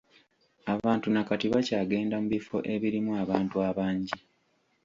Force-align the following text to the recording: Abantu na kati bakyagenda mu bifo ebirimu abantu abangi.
Abantu 0.73 1.07
na 1.13 1.21
kati 1.27 1.45
bakyagenda 1.53 2.15
mu 2.21 2.27
bifo 2.33 2.57
ebirimu 2.73 3.11
abantu 3.23 3.55
abangi. 3.69 4.17